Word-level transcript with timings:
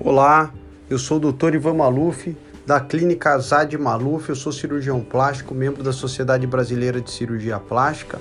Olá, 0.00 0.54
eu 0.88 0.96
sou 0.96 1.16
o 1.16 1.32
Dr. 1.32 1.56
Ivan 1.56 1.74
Maluf, 1.74 2.36
da 2.64 2.78
Clínica 2.78 3.36
Zad 3.40 3.76
Maluf, 3.76 4.28
eu 4.28 4.36
sou 4.36 4.52
cirurgião 4.52 5.00
plástico, 5.00 5.52
membro 5.52 5.82
da 5.82 5.92
Sociedade 5.92 6.46
Brasileira 6.46 7.00
de 7.00 7.10
Cirurgia 7.10 7.58
Plástica 7.58 8.20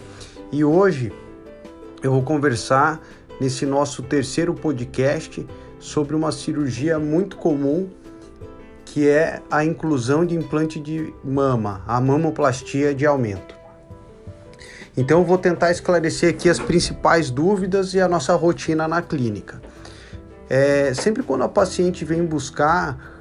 e 0.51 0.63
hoje 0.63 1.13
eu 2.01 2.11
vou 2.11 2.23
conversar 2.23 2.99
nesse 3.39 3.63
nosso 3.63 4.01
terceiro 4.01 4.55
podcast 4.55 5.45
sobre 5.79 6.15
uma 6.15 6.31
cirurgia 6.31 6.97
muito 6.97 7.37
comum 7.37 7.87
que 8.83 9.07
é 9.07 9.39
a 9.51 9.63
inclusão 9.63 10.25
de 10.25 10.33
implante 10.33 10.79
de 10.79 11.13
mama, 11.23 11.83
a 11.85 12.01
mamoplastia 12.01 12.95
de 12.95 13.05
aumento. 13.05 13.53
Então 14.97 15.19
eu 15.19 15.25
vou 15.25 15.37
tentar 15.37 15.69
esclarecer 15.69 16.31
aqui 16.31 16.49
as 16.49 16.57
principais 16.57 17.29
dúvidas 17.29 17.93
e 17.93 18.01
a 18.01 18.07
nossa 18.07 18.33
rotina 18.33 18.87
na 18.87 18.99
clínica. 18.99 19.61
É, 20.49 20.93
sempre 20.93 21.23
quando 21.23 21.43
a 21.43 21.49
paciente 21.49 22.05
vem 22.05 22.25
buscar 22.25 23.15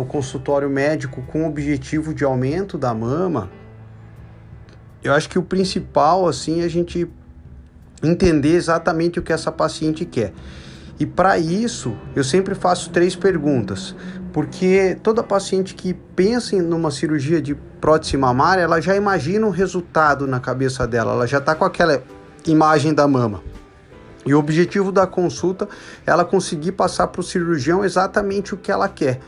o 0.00 0.04
consultório 0.04 0.68
médico 0.68 1.22
com 1.22 1.44
o 1.44 1.46
objetivo 1.46 2.12
de 2.12 2.24
aumento 2.24 2.76
da 2.76 2.92
mama, 2.92 3.48
eu 5.04 5.12
acho 5.12 5.28
que 5.28 5.38
o 5.38 5.42
principal 5.42 6.26
assim 6.26 6.62
é 6.62 6.64
a 6.64 6.68
gente 6.68 7.08
entender 8.02 8.54
exatamente 8.54 9.20
o 9.20 9.22
que 9.22 9.32
essa 9.32 9.52
paciente 9.52 10.04
quer. 10.04 10.32
E 10.98 11.06
para 11.06 11.38
isso, 11.38 11.96
eu 12.14 12.24
sempre 12.24 12.54
faço 12.54 12.90
três 12.90 13.14
perguntas, 13.14 13.94
porque 14.32 14.98
toda 15.02 15.22
paciente 15.22 15.74
que 15.74 15.94
pensa 15.94 16.56
em 16.56 16.60
numa 16.60 16.90
cirurgia 16.90 17.40
de 17.40 17.54
prótese 17.54 18.16
mamária, 18.16 18.62
ela 18.62 18.80
já 18.80 18.96
imagina 18.96 19.46
um 19.46 19.50
resultado 19.50 20.26
na 20.26 20.40
cabeça 20.40 20.86
dela, 20.86 21.12
ela 21.12 21.26
já 21.26 21.38
está 21.38 21.54
com 21.54 21.64
aquela 21.64 22.02
imagem 22.46 22.92
da 22.92 23.06
mama. 23.06 23.42
E 24.26 24.34
o 24.34 24.38
objetivo 24.38 24.90
da 24.90 25.06
consulta 25.06 25.68
é 26.06 26.10
ela 26.10 26.24
conseguir 26.24 26.72
passar 26.72 27.06
para 27.06 27.20
o 27.20 27.24
cirurgião 27.24 27.84
exatamente 27.84 28.52
o 28.52 28.56
que 28.56 28.72
ela 28.72 28.88
quer. 28.88 29.20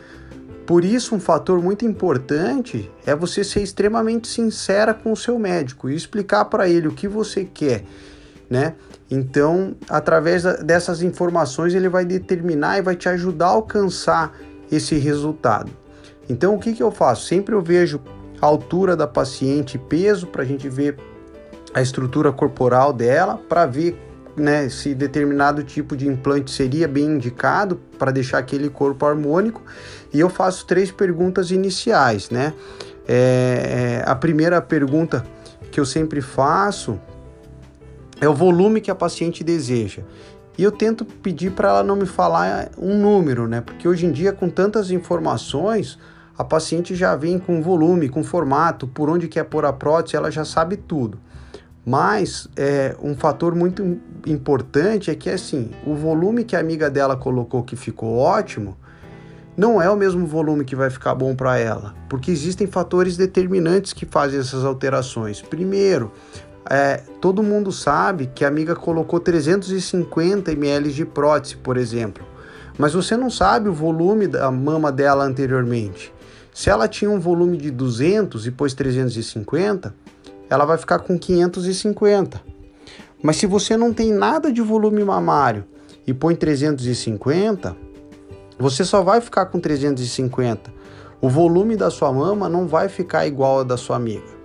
Por 0.66 0.84
isso, 0.84 1.14
um 1.14 1.20
fator 1.20 1.62
muito 1.62 1.86
importante 1.86 2.90
é 3.06 3.16
você 3.16 3.42
ser 3.42 3.62
extremamente 3.62 4.28
sincera 4.28 4.92
com 4.92 5.12
o 5.12 5.16
seu 5.16 5.38
médico 5.38 5.88
e 5.88 5.94
explicar 5.94 6.44
para 6.46 6.68
ele 6.68 6.88
o 6.88 6.92
que 6.92 7.08
você 7.08 7.44
quer, 7.44 7.84
né? 8.50 8.74
Então, 9.10 9.74
através 9.88 10.42
dessas 10.42 11.00
informações, 11.00 11.74
ele 11.74 11.88
vai 11.88 12.04
determinar 12.04 12.76
e 12.76 12.82
vai 12.82 12.96
te 12.96 13.08
ajudar 13.08 13.46
a 13.46 13.50
alcançar 13.50 14.36
esse 14.70 14.96
resultado. 14.96 15.72
Então, 16.28 16.54
o 16.54 16.58
que, 16.58 16.74
que 16.74 16.82
eu 16.82 16.90
faço? 16.90 17.26
Sempre 17.26 17.54
eu 17.54 17.62
vejo 17.62 17.98
a 18.38 18.44
altura 18.44 18.94
da 18.94 19.06
paciente, 19.06 19.78
peso, 19.78 20.26
para 20.26 20.42
a 20.42 20.46
gente 20.46 20.68
ver 20.68 20.98
a 21.72 21.80
estrutura 21.80 22.30
corporal 22.30 22.92
dela, 22.92 23.40
para 23.48 23.64
ver 23.64 23.98
né, 24.38 24.68
se 24.68 24.94
determinado 24.94 25.62
tipo 25.62 25.96
de 25.96 26.06
implante 26.06 26.50
seria 26.50 26.86
bem 26.88 27.06
indicado 27.06 27.80
para 27.98 28.10
deixar 28.10 28.38
aquele 28.38 28.68
corpo 28.68 29.04
harmônico. 29.04 29.62
E 30.12 30.20
eu 30.20 30.30
faço 30.30 30.66
três 30.66 30.90
perguntas 30.90 31.50
iniciais, 31.50 32.30
né? 32.30 32.54
É, 33.06 34.02
é, 34.04 34.10
a 34.10 34.14
primeira 34.14 34.60
pergunta 34.60 35.24
que 35.70 35.80
eu 35.80 35.84
sempre 35.84 36.20
faço 36.20 37.00
é 38.20 38.28
o 38.28 38.34
volume 38.34 38.80
que 38.80 38.90
a 38.90 38.94
paciente 38.94 39.42
deseja. 39.42 40.02
E 40.56 40.62
eu 40.62 40.72
tento 40.72 41.04
pedir 41.04 41.52
para 41.52 41.68
ela 41.68 41.82
não 41.84 41.94
me 41.94 42.06
falar 42.06 42.70
um 42.76 42.98
número, 42.98 43.46
né? 43.46 43.60
Porque 43.60 43.86
hoje 43.86 44.06
em 44.06 44.10
dia, 44.10 44.32
com 44.32 44.48
tantas 44.50 44.90
informações, 44.90 45.98
a 46.36 46.42
paciente 46.42 46.94
já 46.94 47.14
vem 47.14 47.38
com 47.38 47.62
volume, 47.62 48.08
com 48.08 48.24
formato, 48.24 48.86
por 48.88 49.08
onde 49.08 49.28
quer 49.28 49.44
pôr 49.44 49.64
a 49.64 49.72
prótese, 49.72 50.16
ela 50.16 50.30
já 50.30 50.44
sabe 50.44 50.76
tudo. 50.76 51.18
Mas 51.88 52.46
é, 52.54 52.94
um 53.02 53.16
fator 53.16 53.54
muito 53.54 53.98
importante 54.26 55.10
é 55.10 55.14
que 55.14 55.30
assim, 55.30 55.70
o 55.86 55.94
volume 55.94 56.44
que 56.44 56.54
a 56.54 56.60
amiga 56.60 56.90
dela 56.90 57.16
colocou 57.16 57.62
que 57.62 57.76
ficou 57.76 58.18
ótimo, 58.18 58.76
não 59.56 59.80
é 59.80 59.88
o 59.88 59.96
mesmo 59.96 60.26
volume 60.26 60.66
que 60.66 60.76
vai 60.76 60.90
ficar 60.90 61.14
bom 61.14 61.34
para 61.34 61.56
ela, 61.56 61.94
porque 62.06 62.30
existem 62.30 62.66
fatores 62.66 63.16
determinantes 63.16 63.94
que 63.94 64.04
fazem 64.04 64.38
essas 64.38 64.66
alterações. 64.66 65.40
Primeiro, 65.40 66.12
é, 66.68 66.98
todo 67.22 67.42
mundo 67.42 67.72
sabe 67.72 68.30
que 68.34 68.44
a 68.44 68.48
amiga 68.48 68.76
colocou 68.76 69.18
350 69.18 70.52
ml 70.52 70.92
de 70.92 71.06
prótese, 71.06 71.56
por 71.56 71.78
exemplo, 71.78 72.22
mas 72.76 72.92
você 72.92 73.16
não 73.16 73.30
sabe 73.30 73.70
o 73.70 73.72
volume 73.72 74.26
da 74.26 74.50
mama 74.50 74.92
dela 74.92 75.24
anteriormente. 75.24 76.12
Se 76.52 76.68
ela 76.68 76.86
tinha 76.86 77.10
um 77.10 77.18
volume 77.18 77.56
de 77.56 77.70
200 77.70 78.46
e 78.46 78.50
pôs 78.50 78.74
350, 78.74 79.94
ela 80.50 80.64
vai 80.64 80.78
ficar 80.78 81.00
com 81.00 81.18
550. 81.18 82.40
Mas 83.22 83.36
se 83.36 83.46
você 83.46 83.76
não 83.76 83.92
tem 83.92 84.12
nada 84.12 84.52
de 84.52 84.60
volume 84.60 85.04
mamário 85.04 85.64
e 86.06 86.14
põe 86.14 86.34
350, 86.34 87.76
você 88.58 88.84
só 88.84 89.02
vai 89.02 89.20
ficar 89.20 89.46
com 89.46 89.60
350. 89.60 90.72
O 91.20 91.28
volume 91.28 91.76
da 91.76 91.90
sua 91.90 92.12
mama 92.12 92.48
não 92.48 92.66
vai 92.66 92.88
ficar 92.88 93.26
igual 93.26 93.58
ao 93.58 93.64
da 93.64 93.76
sua 93.76 93.96
amiga. 93.96 94.38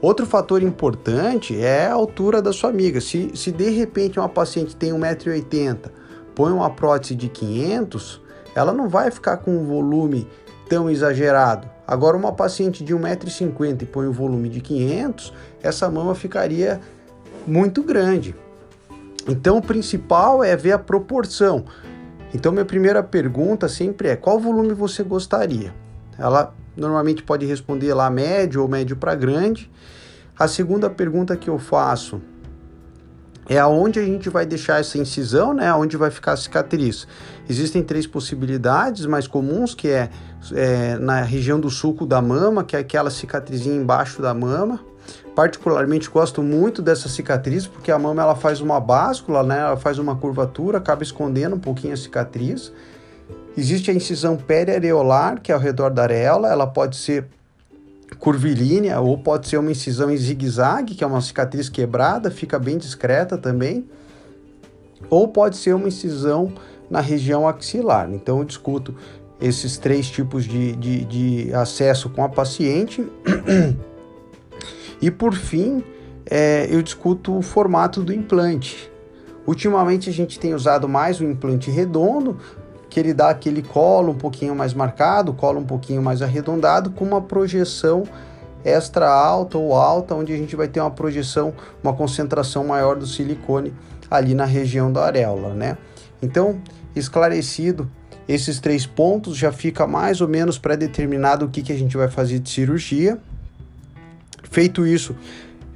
Outro 0.00 0.26
fator 0.26 0.62
importante 0.62 1.60
é 1.60 1.86
a 1.86 1.92
altura 1.92 2.40
da 2.40 2.52
sua 2.52 2.70
amiga. 2.70 3.00
Se, 3.00 3.32
se 3.34 3.50
de 3.50 3.70
repente 3.70 4.18
uma 4.18 4.28
paciente 4.28 4.76
tem 4.76 4.92
1,80m, 4.92 5.90
põe 6.34 6.52
uma 6.52 6.70
prótese 6.70 7.16
de 7.16 7.28
500, 7.28 8.20
ela 8.54 8.72
não 8.72 8.88
vai 8.88 9.10
ficar 9.10 9.38
com 9.38 9.56
um 9.56 9.66
volume 9.66 10.28
tão 10.68 10.88
exagerado. 10.88 11.68
Agora, 11.88 12.18
uma 12.18 12.32
paciente 12.32 12.84
de 12.84 12.94
1,50m 12.94 13.80
e 13.80 13.86
põe 13.86 14.06
um 14.06 14.12
volume 14.12 14.50
de 14.50 14.60
500, 14.60 15.32
essa 15.62 15.88
mama 15.88 16.14
ficaria 16.14 16.78
muito 17.46 17.82
grande. 17.82 18.36
Então, 19.26 19.56
o 19.56 19.62
principal 19.62 20.44
é 20.44 20.54
ver 20.54 20.72
a 20.72 20.78
proporção. 20.78 21.64
Então, 22.34 22.52
minha 22.52 22.66
primeira 22.66 23.02
pergunta 23.02 23.70
sempre 23.70 24.08
é: 24.08 24.16
qual 24.16 24.38
volume 24.38 24.74
você 24.74 25.02
gostaria? 25.02 25.74
Ela 26.18 26.54
normalmente 26.76 27.22
pode 27.22 27.46
responder 27.46 27.94
lá 27.94 28.10
médio 28.10 28.60
ou 28.60 28.68
médio 28.68 28.94
para 28.94 29.14
grande. 29.14 29.70
A 30.38 30.46
segunda 30.46 30.90
pergunta 30.90 31.38
que 31.38 31.48
eu 31.48 31.58
faço 31.58 32.20
é 33.48 33.58
aonde 33.58 33.98
a 33.98 34.04
gente 34.04 34.28
vai 34.28 34.44
deixar 34.44 34.80
essa 34.80 34.98
incisão, 34.98 35.54
né? 35.54 35.72
Onde 35.72 35.96
vai 35.96 36.10
ficar 36.10 36.32
a 36.32 36.36
cicatriz. 36.36 37.08
Existem 37.48 37.82
três 37.82 38.06
possibilidades 38.06 39.06
mais 39.06 39.26
comuns, 39.26 39.74
que 39.74 39.88
é, 39.88 40.10
é, 40.52 40.96
na 40.96 41.22
região 41.22 41.58
do 41.58 41.70
sulco 41.70 42.04
da 42.04 42.20
mama, 42.20 42.62
que 42.62 42.76
é 42.76 42.80
aquela 42.80 43.10
cicatrizinha 43.10 43.74
embaixo 43.74 44.20
da 44.20 44.34
mama. 44.34 44.80
Particularmente 45.34 46.10
gosto 46.10 46.42
muito 46.42 46.82
dessa 46.82 47.08
cicatriz, 47.08 47.66
porque 47.66 47.90
a 47.90 47.98
mama 47.98 48.20
ela 48.20 48.34
faz 48.36 48.60
uma 48.60 48.78
báscula, 48.78 49.42
né? 49.42 49.60
Ela 49.60 49.76
faz 49.78 49.98
uma 49.98 50.14
curvatura, 50.14 50.76
acaba 50.76 51.02
escondendo 51.02 51.56
um 51.56 51.60
pouquinho 51.60 51.94
a 51.94 51.96
cicatriz. 51.96 52.70
Existe 53.56 53.90
a 53.90 53.94
incisão 53.94 54.36
periareolar, 54.36 55.40
que 55.40 55.50
é 55.50 55.54
ao 55.54 55.60
redor 55.60 55.90
da 55.90 56.02
areola, 56.02 56.48
ela 56.48 56.66
pode 56.66 56.96
ser 56.96 57.26
curvilínea 58.18 59.00
ou 59.00 59.18
pode 59.18 59.48
ser 59.48 59.58
uma 59.58 59.70
incisão 59.70 60.10
em 60.10 60.16
zigue-zague, 60.16 60.94
que 60.94 61.04
é 61.04 61.06
uma 61.06 61.20
cicatriz 61.20 61.68
quebrada, 61.68 62.30
fica 62.30 62.58
bem 62.58 62.78
discreta 62.78 63.36
também, 63.36 63.86
ou 65.10 65.28
pode 65.28 65.56
ser 65.56 65.74
uma 65.74 65.88
incisão 65.88 66.52
na 66.90 67.00
região 67.00 67.46
axilar. 67.46 68.10
Então 68.12 68.38
eu 68.38 68.44
discuto 68.44 68.94
esses 69.40 69.78
três 69.78 70.08
tipos 70.08 70.44
de, 70.44 70.72
de, 70.76 71.04
de 71.04 71.54
acesso 71.54 72.10
com 72.10 72.24
a 72.24 72.28
paciente. 72.28 73.06
e 75.00 75.10
por 75.10 75.34
fim, 75.34 75.84
é, 76.26 76.66
eu 76.70 76.82
discuto 76.82 77.36
o 77.36 77.42
formato 77.42 78.02
do 78.02 78.12
implante. 78.12 78.90
Ultimamente 79.46 80.10
a 80.10 80.12
gente 80.12 80.38
tem 80.38 80.52
usado 80.52 80.88
mais 80.88 81.20
o 81.20 81.24
implante 81.24 81.70
redondo, 81.70 82.36
que 82.88 82.98
ele 82.98 83.12
dá 83.12 83.30
aquele 83.30 83.62
colo 83.62 84.12
um 84.12 84.16
pouquinho 84.16 84.54
mais 84.54 84.72
marcado, 84.72 85.32
colo 85.32 85.60
um 85.60 85.64
pouquinho 85.64 86.02
mais 86.02 86.22
arredondado, 86.22 86.90
com 86.90 87.04
uma 87.04 87.20
projeção 87.20 88.04
extra 88.64 89.08
alta 89.08 89.58
ou 89.58 89.74
alta, 89.74 90.14
onde 90.14 90.32
a 90.32 90.36
gente 90.36 90.56
vai 90.56 90.68
ter 90.68 90.80
uma 90.80 90.90
projeção, 90.90 91.52
uma 91.82 91.92
concentração 91.92 92.66
maior 92.66 92.96
do 92.96 93.06
silicone 93.06 93.72
ali 94.10 94.34
na 94.34 94.44
região 94.44 94.90
da 94.90 95.04
areola, 95.04 95.54
né? 95.54 95.76
Então, 96.22 96.60
esclarecido 96.96 97.90
esses 98.26 98.60
três 98.60 98.84
pontos, 98.84 99.36
já 99.36 99.52
fica 99.52 99.86
mais 99.86 100.20
ou 100.20 100.28
menos 100.28 100.58
pré-determinado 100.58 101.46
o 101.46 101.48
que, 101.48 101.62
que 101.62 101.72
a 101.72 101.76
gente 101.76 101.96
vai 101.96 102.08
fazer 102.08 102.38
de 102.38 102.50
cirurgia. 102.50 103.18
Feito 104.50 104.86
isso, 104.86 105.16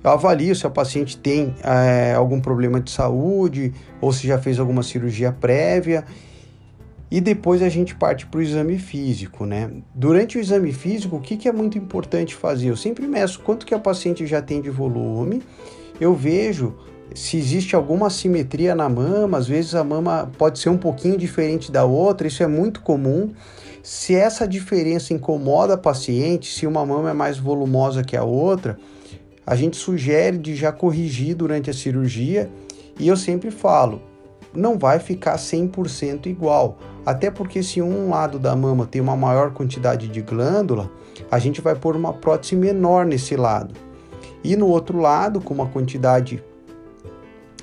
eu 0.04 0.10
avalio 0.10 0.54
se 0.54 0.66
a 0.66 0.70
paciente 0.70 1.16
tem 1.16 1.54
é, 1.62 2.14
algum 2.14 2.40
problema 2.40 2.80
de 2.80 2.90
saúde 2.90 3.72
ou 4.00 4.12
se 4.12 4.26
já 4.26 4.38
fez 4.38 4.58
alguma 4.58 4.82
cirurgia 4.82 5.32
prévia 5.32 6.04
e 7.12 7.20
depois 7.20 7.60
a 7.60 7.68
gente 7.68 7.94
parte 7.94 8.24
para 8.24 8.38
o 8.38 8.42
exame 8.42 8.78
físico, 8.78 9.44
né? 9.44 9.70
Durante 9.94 10.38
o 10.38 10.40
exame 10.40 10.72
físico, 10.72 11.16
o 11.16 11.20
que, 11.20 11.36
que 11.36 11.46
é 11.46 11.52
muito 11.52 11.76
importante 11.76 12.34
fazer? 12.34 12.70
Eu 12.70 12.76
sempre 12.76 13.06
meço 13.06 13.40
quanto 13.40 13.66
que 13.66 13.74
a 13.74 13.78
paciente 13.78 14.26
já 14.26 14.40
tem 14.40 14.62
de 14.62 14.70
volume, 14.70 15.42
eu 16.00 16.14
vejo 16.14 16.74
se 17.14 17.36
existe 17.36 17.76
alguma 17.76 18.06
assimetria 18.06 18.74
na 18.74 18.88
mama, 18.88 19.36
às 19.36 19.46
vezes 19.46 19.74
a 19.74 19.84
mama 19.84 20.32
pode 20.38 20.58
ser 20.58 20.70
um 20.70 20.78
pouquinho 20.78 21.18
diferente 21.18 21.70
da 21.70 21.84
outra, 21.84 22.26
isso 22.26 22.42
é 22.42 22.46
muito 22.46 22.80
comum. 22.80 23.30
Se 23.82 24.14
essa 24.14 24.48
diferença 24.48 25.12
incomoda 25.12 25.74
a 25.74 25.76
paciente, 25.76 26.50
se 26.50 26.66
uma 26.66 26.86
mama 26.86 27.10
é 27.10 27.12
mais 27.12 27.36
volumosa 27.36 28.02
que 28.02 28.16
a 28.16 28.24
outra, 28.24 28.78
a 29.46 29.54
gente 29.54 29.76
sugere 29.76 30.38
de 30.38 30.56
já 30.56 30.72
corrigir 30.72 31.34
durante 31.34 31.68
a 31.68 31.74
cirurgia. 31.74 32.48
E 32.98 33.06
eu 33.06 33.18
sempre 33.18 33.50
falo, 33.50 34.00
não 34.54 34.78
vai 34.78 34.98
ficar 34.98 35.36
100% 35.36 36.26
igual. 36.26 36.78
Até 37.04 37.30
porque 37.30 37.62
se 37.62 37.82
um 37.82 38.10
lado 38.10 38.38
da 38.38 38.54
mama 38.54 38.86
tem 38.86 39.00
uma 39.00 39.16
maior 39.16 39.52
quantidade 39.52 40.08
de 40.08 40.20
glândula, 40.22 40.90
a 41.30 41.38
gente 41.38 41.60
vai 41.60 41.74
pôr 41.74 41.96
uma 41.96 42.12
prótese 42.12 42.54
menor 42.54 43.04
nesse 43.04 43.36
lado. 43.36 43.74
E 44.44 44.56
no 44.56 44.66
outro 44.66 44.98
lado, 44.98 45.40
com 45.40 45.54
uma 45.54 45.66
quantidade 45.66 46.42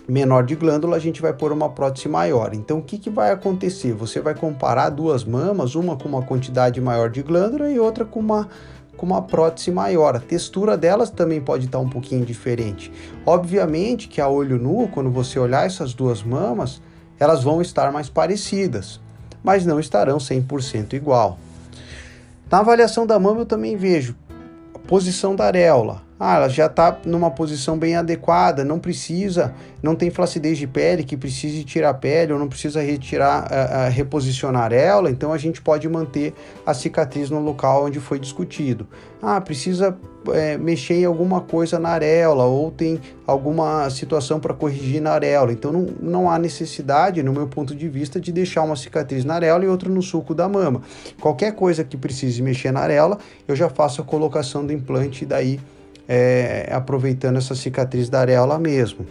menor 0.07 0.43
de 0.43 0.55
glândula, 0.55 0.97
a 0.97 0.99
gente 0.99 1.21
vai 1.21 1.31
pôr 1.31 1.51
uma 1.51 1.69
prótese 1.69 2.09
maior. 2.09 2.53
Então, 2.53 2.79
o 2.79 2.81
que, 2.81 2.97
que 2.97 3.09
vai 3.09 3.31
acontecer? 3.31 3.93
Você 3.93 4.19
vai 4.19 4.33
comparar 4.33 4.89
duas 4.89 5.23
mamas, 5.23 5.75
uma 5.75 5.95
com 5.95 6.09
uma 6.09 6.23
quantidade 6.23 6.81
maior 6.81 7.09
de 7.09 7.21
glândula 7.21 7.69
e 7.69 7.79
outra 7.79 8.03
com 8.03 8.19
uma, 8.19 8.49
com 8.99 9.05
uma 9.05 9.21
prótese 9.21 9.71
maior. 9.71 10.17
A 10.17 10.19
textura 10.19 10.77
delas 10.77 11.09
também 11.09 11.39
pode 11.39 11.67
estar 11.67 11.79
um 11.79 11.89
pouquinho 11.89 12.25
diferente. 12.25 12.91
Obviamente 13.25 14.09
que 14.09 14.19
a 14.19 14.27
olho 14.27 14.59
nu, 14.59 14.89
quando 14.89 15.09
você 15.09 15.39
olhar 15.39 15.65
essas 15.65 15.93
duas 15.93 16.21
mamas, 16.21 16.81
elas 17.17 17.41
vão 17.41 17.61
estar 17.61 17.93
mais 17.93 18.09
parecidas, 18.09 18.99
mas 19.41 19.65
não 19.65 19.79
estarão 19.79 20.17
100% 20.17 20.93
igual. 20.93 21.39
Na 22.51 22.59
avaliação 22.59 23.07
da 23.07 23.17
mama, 23.17 23.41
eu 23.41 23.45
também 23.45 23.77
vejo 23.77 24.17
a 24.75 24.79
posição 24.79 25.33
da 25.33 25.45
areola 25.45 26.08
ah, 26.19 26.35
ela 26.35 26.49
já 26.49 26.65
está 26.65 26.97
numa 27.05 27.31
posição 27.31 27.77
bem 27.77 27.95
adequada, 27.95 28.65
não 28.65 28.77
precisa, 28.77 29.53
não 29.81 29.95
tem 29.95 30.09
flacidez 30.09 30.57
de 30.57 30.67
pele 30.67 31.03
que 31.03 31.15
precise 31.15 31.63
tirar 31.63 31.91
a 31.91 31.93
pele 31.93 32.33
ou 32.33 32.39
não 32.39 32.49
precisa 32.49 32.81
retirar, 32.81 33.43
uh, 33.43 33.87
uh, 33.87 33.91
reposicionar 33.91 34.73
ela, 34.73 35.09
então 35.09 35.31
a 35.31 35.37
gente 35.37 35.61
pode 35.61 35.87
manter 35.87 36.33
a 36.65 36.73
cicatriz 36.73 37.29
no 37.29 37.39
local 37.39 37.85
onde 37.85 38.01
foi 38.01 38.19
discutido. 38.19 38.85
Ah, 39.21 39.39
precisa 39.39 39.97
é, 40.33 40.57
mexer 40.57 40.95
em 40.95 41.05
alguma 41.05 41.39
coisa 41.41 41.79
na 41.79 41.89
areola 41.89 42.43
ou 42.43 42.69
tem 42.69 42.99
alguma 43.25 43.89
situação 43.89 44.39
para 44.39 44.53
corrigir 44.53 45.01
na 45.01 45.11
areola. 45.11 45.53
Então 45.53 45.71
não, 45.71 45.87
não 46.01 46.29
há 46.29 46.37
necessidade, 46.37 47.23
no 47.23 47.31
meu 47.31 47.47
ponto 47.47 47.73
de 47.73 47.87
vista, 47.87 48.19
de 48.19 48.31
deixar 48.31 48.63
uma 48.63 48.75
cicatriz 48.75 49.23
na 49.23 49.35
areola 49.35 49.63
e 49.63 49.67
outra 49.67 49.89
no 49.89 50.01
sulco 50.01 50.35
da 50.35 50.49
mama. 50.49 50.81
Qualquer 51.21 51.53
coisa 51.53 51.83
que 51.83 51.95
precise 51.95 52.41
mexer 52.41 52.71
na 52.71 52.81
areola, 52.81 53.17
eu 53.47 53.55
já 53.55 53.69
faço 53.69 54.01
a 54.01 54.03
colocação 54.03 54.65
do 54.65 54.73
implante 54.73 55.23
e 55.23 55.27
daí 55.27 55.59
é, 56.11 56.67
aproveitando 56.71 57.37
essa 57.37 57.53
cicatriz 57.53 58.09
da 58.09 58.19
areola 58.19 58.57
mesmo. 58.57 59.05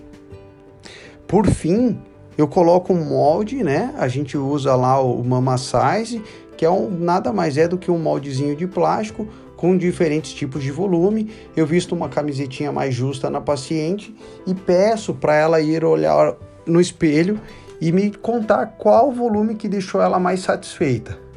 Por 1.29 1.47
fim, 1.47 1.97
eu 2.37 2.49
coloco 2.49 2.93
um 2.93 3.05
molde, 3.05 3.63
né? 3.63 3.95
A 3.97 4.09
gente 4.09 4.37
usa 4.37 4.75
lá 4.75 5.01
o 5.01 5.23
Mama 5.23 5.57
Size, 5.57 6.21
que 6.57 6.65
é 6.65 6.71
um, 6.71 6.91
nada 6.91 7.33
mais 7.33 7.57
é 7.57 7.69
do 7.69 7.79
que 7.79 7.89
um 7.89 7.99
moldezinho 7.99 8.57
de 8.57 8.67
plástico 8.67 9.29
com 9.57 9.77
diferentes 9.77 10.33
tipos 10.33 10.63
de 10.63 10.73
volume. 10.73 11.31
Eu 11.57 11.67
visto 11.67 11.95
uma 11.95 12.09
camisetinha 12.09 12.73
mais 12.73 12.95
justa 12.95 13.31
na 13.31 13.41
paciente 13.41 14.15
e 14.45 14.55
peço 14.55 15.15
para 15.15 15.37
ela 15.37 15.61
ir 15.61 15.85
olhar 15.85 16.35
no 16.67 16.81
espelho 16.81 17.41
e 17.81 17.93
me 17.93 18.11
contar 18.11 18.67
qual 18.79 19.13
volume 19.13 19.55
que 19.55 19.69
deixou 19.69 20.03
ela 20.03 20.19
mais 20.19 20.41
satisfeita. 20.41 21.28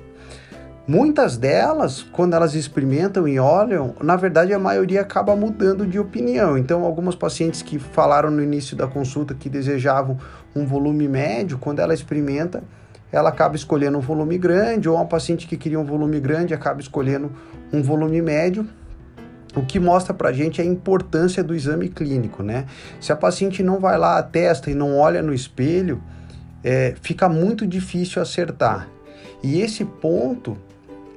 Muitas 0.88 1.38
delas, 1.38 2.02
quando 2.02 2.36
elas 2.36 2.56
experimentam 2.56 3.28
e 3.28 3.40
olham, 3.40 3.94
na 4.02 4.16
verdade 4.16 4.52
a 4.52 4.58
maioria 4.58 5.02
acaba 5.02 5.36
mudando 5.36 5.86
de 5.86 6.00
opinião. 6.00 6.58
Então, 6.58 6.84
algumas 6.84 7.14
pacientes 7.14 7.62
que 7.62 7.78
falaram 7.78 8.32
no 8.32 8.42
início 8.42 8.76
da 8.76 8.88
consulta 8.88 9.36
que 9.36 9.48
desejavam 9.48 10.18
um 10.56 10.66
volume 10.66 11.08
médio, 11.08 11.60
quando 11.60 11.80
ela 11.80 11.94
experimenta, 11.94 12.64
ela 13.12 13.30
acaba 13.30 13.56
escolhendo 13.56 14.00
um 14.00 14.02
volume 14.02 14.40
grande, 14.40 14.90
ou 14.90 14.96
uma 14.96 15.06
paciente 15.06 15.48
que 15.48 15.56
queria 15.56 15.80
um 15.80 15.86
volume 15.86 16.20
grande 16.20 16.54
acaba 16.54 16.82
escolhendo 16.82 17.32
um 17.72 17.84
volume 17.84 18.22
médio. 18.22 18.68
O 19.56 19.64
que 19.64 19.80
mostra 19.80 20.14
pra 20.14 20.32
gente 20.32 20.62
a 20.62 20.66
importância 20.66 21.44
do 21.44 21.54
exame 21.54 21.90
clínico, 21.90 22.42
né? 22.42 22.66
Se 23.00 23.12
a 23.12 23.16
paciente 23.16 23.62
não 23.62 23.80
vai 23.80 23.98
lá, 23.98 24.22
testa 24.24 24.72
e 24.72 24.74
não 24.74 24.98
olha 24.98 25.22
no 25.22 25.34
espelho, 25.34 26.02
é, 26.64 26.96
fica 27.02 27.30
muito 27.30 27.68
difícil 27.68 28.22
acertar. 28.22 28.88
E 29.44 29.62
esse 29.62 29.84
ponto 29.84 30.58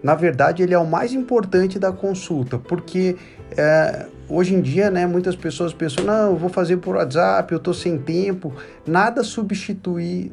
na 0.05 0.15
verdade, 0.15 0.63
ele 0.63 0.75
é 0.75 0.79
o 0.79 0.87
mais 0.87 1.15
importante 1.15 1.79
da 1.79 1.91
consulta, 1.91 2.59
porque 2.59 3.17
é, 3.57 4.07
hoje 4.29 4.55
em 4.55 4.61
dia, 4.61 4.91
né, 4.91 5.07
muitas 5.07 5.37
pessoas 5.37 5.73
pensam, 5.73 6.05
não, 6.05 6.31
eu 6.31 6.37
vou 6.37 6.49
fazer 6.49 6.77
por 6.79 6.97
WhatsApp, 6.97 7.53
eu 7.53 7.59
estou 7.59 7.75
sem 7.75 7.99
tempo. 7.99 8.53
Nada 8.87 9.23
substitui 9.23 10.31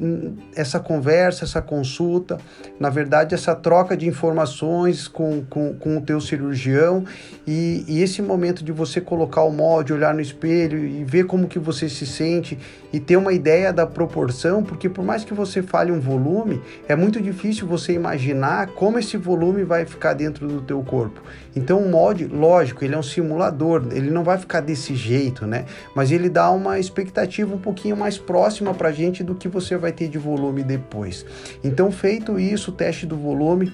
essa 0.54 0.78
conversa, 0.78 1.44
essa 1.44 1.62
consulta, 1.62 2.38
na 2.78 2.90
verdade, 2.90 3.34
essa 3.34 3.54
troca 3.54 3.96
de 3.96 4.06
informações 4.06 5.08
com, 5.08 5.42
com, 5.48 5.74
com 5.74 5.96
o 5.96 6.00
teu 6.00 6.20
cirurgião 6.20 7.04
e, 7.46 7.84
e 7.88 8.02
esse 8.02 8.20
momento 8.20 8.62
de 8.64 8.72
você 8.72 9.00
colocar 9.00 9.42
o 9.42 9.50
molde, 9.50 9.92
olhar 9.92 10.14
no 10.14 10.20
espelho 10.20 10.78
e 10.78 11.04
ver 11.04 11.24
como 11.24 11.48
que 11.48 11.58
você 11.58 11.88
se 11.88 12.06
sente 12.06 12.58
e 12.92 13.00
ter 13.00 13.16
uma 13.16 13.32
ideia 13.32 13.72
da 13.72 13.86
proporção, 13.86 14.62
porque 14.62 14.88
por 14.88 15.04
mais 15.04 15.24
que 15.24 15.32
você 15.32 15.62
fale 15.62 15.90
um 15.90 16.00
volume, 16.00 16.60
é 16.86 16.94
muito 16.94 17.20
difícil 17.20 17.66
você 17.66 17.92
imaginar 17.94 18.68
como 18.68 18.98
esse 18.98 19.16
volume 19.16 19.64
vai 19.64 19.86
ficar 19.86 20.12
dentro 20.12 20.46
do 20.46 20.60
teu 20.60 20.82
corpo. 20.82 21.22
Então 21.56 21.78
o 21.78 21.88
molde, 21.90 22.26
lógico, 22.26 22.84
ele 22.84 22.94
é 22.94 22.98
um 22.98 23.02
simulador, 23.02 23.81
ele 23.90 24.10
não 24.10 24.22
vai 24.22 24.38
ficar 24.38 24.60
desse 24.60 24.94
jeito, 24.94 25.46
né? 25.46 25.64
Mas 25.94 26.12
ele 26.12 26.28
dá 26.28 26.50
uma 26.50 26.78
expectativa 26.78 27.54
um 27.54 27.58
pouquinho 27.58 27.96
mais 27.96 28.18
próxima 28.18 28.74
para 28.74 28.88
a 28.88 28.92
gente 28.92 29.22
do 29.22 29.34
que 29.34 29.48
você 29.48 29.76
vai 29.76 29.92
ter 29.92 30.08
de 30.08 30.18
volume 30.18 30.62
depois. 30.62 31.24
Então, 31.64 31.90
feito 31.90 32.38
isso, 32.38 32.70
o 32.70 32.74
teste 32.74 33.06
do 33.06 33.16
volume, 33.16 33.72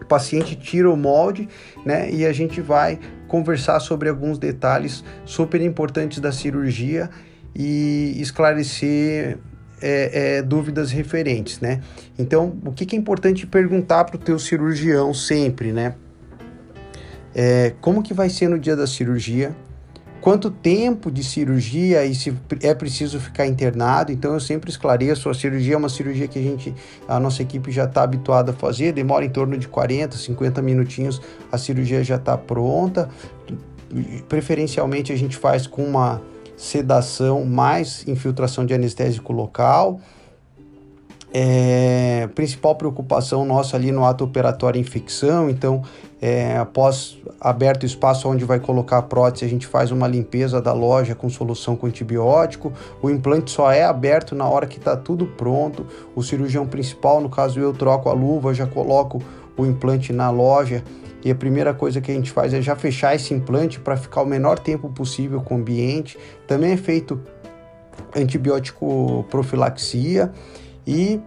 o 0.00 0.04
paciente 0.04 0.54
tira 0.56 0.90
o 0.90 0.96
molde, 0.96 1.48
né? 1.84 2.10
E 2.10 2.24
a 2.24 2.32
gente 2.32 2.60
vai 2.60 2.98
conversar 3.28 3.80
sobre 3.80 4.08
alguns 4.08 4.38
detalhes 4.38 5.04
super 5.24 5.60
importantes 5.60 6.20
da 6.20 6.30
cirurgia 6.32 7.10
e 7.54 8.14
esclarecer 8.20 9.38
é, 9.80 10.36
é, 10.36 10.42
dúvidas 10.42 10.90
referentes, 10.90 11.60
né? 11.60 11.80
Então, 12.18 12.56
o 12.64 12.72
que, 12.72 12.86
que 12.86 12.96
é 12.96 12.98
importante 12.98 13.46
perguntar 13.46 14.04
para 14.04 14.16
o 14.16 14.18
teu 14.18 14.38
cirurgião 14.38 15.12
sempre, 15.12 15.72
né? 15.72 15.94
É, 17.38 17.74
como 17.82 18.02
que 18.02 18.14
vai 18.14 18.30
ser 18.30 18.48
no 18.48 18.58
dia 18.58 18.74
da 18.74 18.86
cirurgia, 18.86 19.54
quanto 20.22 20.50
tempo 20.50 21.10
de 21.10 21.22
cirurgia 21.22 22.02
e 22.06 22.14
se 22.14 22.34
é 22.62 22.74
preciso 22.74 23.20
ficar 23.20 23.46
internado. 23.46 24.10
Então 24.10 24.32
eu 24.32 24.40
sempre 24.40 24.70
esclareço, 24.70 25.28
a 25.28 25.34
cirurgia 25.34 25.74
é 25.74 25.76
uma 25.76 25.90
cirurgia 25.90 26.26
que 26.26 26.38
a 26.38 26.42
gente, 26.42 26.74
a 27.06 27.20
nossa 27.20 27.42
equipe 27.42 27.70
já 27.70 27.84
está 27.84 28.02
habituada 28.02 28.52
a 28.52 28.54
fazer, 28.54 28.92
demora 28.92 29.22
em 29.22 29.28
torno 29.28 29.58
de 29.58 29.68
40, 29.68 30.16
50 30.16 30.62
minutinhos, 30.62 31.20
a 31.52 31.58
cirurgia 31.58 32.02
já 32.02 32.16
está 32.16 32.38
pronta. 32.38 33.10
Preferencialmente 34.30 35.12
a 35.12 35.16
gente 35.16 35.36
faz 35.36 35.66
com 35.66 35.84
uma 35.84 36.22
sedação 36.56 37.44
mais 37.44 38.08
infiltração 38.08 38.64
de 38.64 38.72
anestésico 38.72 39.30
local. 39.34 40.00
É, 41.38 42.30
principal 42.34 42.74
preocupação 42.76 43.44
nossa 43.44 43.76
ali 43.76 43.92
no 43.92 44.06
ato 44.06 44.24
operatório 44.24 44.78
é 44.78 44.80
infecção, 44.80 45.50
então 45.50 45.82
é, 46.18 46.56
após 46.56 47.18
aberto 47.38 47.82
o 47.82 47.86
espaço 47.86 48.26
onde 48.26 48.42
vai 48.42 48.58
colocar 48.58 48.96
a 48.96 49.02
prótese, 49.02 49.44
a 49.44 49.48
gente 49.48 49.66
faz 49.66 49.90
uma 49.90 50.08
limpeza 50.08 50.62
da 50.62 50.72
loja 50.72 51.14
com 51.14 51.28
solução 51.28 51.76
com 51.76 51.86
antibiótico. 51.86 52.72
O 53.02 53.10
implante 53.10 53.50
só 53.50 53.70
é 53.70 53.84
aberto 53.84 54.34
na 54.34 54.48
hora 54.48 54.66
que 54.66 54.78
está 54.78 54.96
tudo 54.96 55.26
pronto. 55.26 55.86
O 56.14 56.22
cirurgião 56.22 56.66
principal, 56.66 57.20
no 57.20 57.28
caso 57.28 57.60
eu, 57.60 57.74
troco 57.74 58.08
a 58.08 58.14
luva, 58.14 58.54
já 58.54 58.66
coloco 58.66 59.22
o 59.58 59.66
implante 59.66 60.14
na 60.14 60.30
loja. 60.30 60.82
E 61.22 61.30
a 61.30 61.34
primeira 61.34 61.74
coisa 61.74 62.00
que 62.00 62.10
a 62.10 62.14
gente 62.14 62.30
faz 62.30 62.54
é 62.54 62.62
já 62.62 62.74
fechar 62.74 63.14
esse 63.14 63.34
implante 63.34 63.78
para 63.78 63.94
ficar 63.98 64.22
o 64.22 64.26
menor 64.26 64.58
tempo 64.58 64.88
possível 64.88 65.42
com 65.42 65.56
o 65.56 65.58
ambiente. 65.58 66.18
Também 66.46 66.72
é 66.72 66.78
feito 66.78 67.20
antibiótico 68.14 69.26
profilaxia 69.28 70.32
e 70.86 71.20